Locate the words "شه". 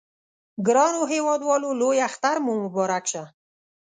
3.11-3.23